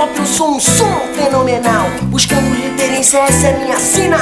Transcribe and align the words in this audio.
pop 0.00 0.18
eu 0.18 0.24
sou 0.24 0.52
um 0.52 0.60
som 0.60 1.00
fenomenal. 1.14 1.90
Buscando 2.04 2.50
referência, 2.54 3.18
essa 3.18 3.48
é 3.48 3.58
minha 3.58 3.78
sina. 3.78 4.16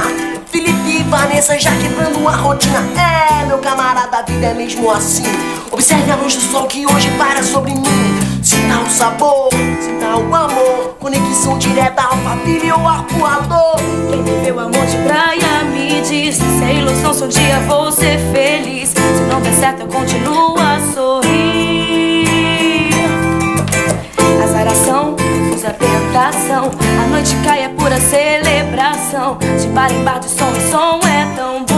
Felipe 0.46 0.90
e 0.90 1.02
Vanessa 1.04 1.58
já 1.58 1.70
quebrando 1.76 2.26
a 2.26 2.34
rotina. 2.34 2.80
É, 2.96 3.44
meu 3.46 3.58
camarada, 3.58 4.18
a 4.18 4.22
vida 4.22 4.46
é 4.46 4.54
mesmo 4.54 4.90
assim. 4.90 5.22
Observe 5.70 6.10
a 6.10 6.16
luz 6.16 6.34
do 6.34 6.40
sol 6.40 6.66
que 6.66 6.84
hoje 6.84 7.08
para 7.12 7.44
sobre 7.44 7.72
mim. 7.72 8.18
Sinta 8.42 8.80
o 8.80 8.90
sabor, 8.90 9.50
sinta 9.80 10.16
o 10.16 10.34
amor. 10.34 10.96
Conexão 10.98 11.56
direta, 11.58 12.02
alfaville 12.02 12.72
ou 12.72 12.88
arcoador. 12.88 13.76
Quem 14.10 14.22
viveu 14.24 14.58
amor 14.58 14.86
de 14.86 14.96
praia 15.06 15.64
me 15.64 16.00
diz 16.00 16.36
Se 16.36 16.64
é 16.64 16.74
ilusão, 16.74 17.14
se 17.14 17.24
um 17.24 17.28
dia 17.28 17.60
vou 17.66 17.92
ser 17.92 18.18
feliz 18.32 18.88
Se 18.90 19.22
não 19.30 19.40
der 19.40 19.52
certo, 19.52 19.80
eu 19.82 19.88
continuo 19.88 20.56
a 20.58 20.80
sorrir 20.94 21.57
a 26.18 26.30
tentação 26.30 26.70
A 27.04 27.06
noite 27.06 27.34
cai 27.44 27.64
é 27.64 27.68
pura 27.68 27.96
celebração. 28.00 29.38
De 29.60 29.68
bar 29.68 29.92
em 29.92 30.02
bar, 30.02 30.18
de 30.18 30.28
som 30.28 30.50
em 30.50 30.70
som 30.70 31.00
é 31.08 31.34
tão 31.36 31.64
bom 31.64 31.77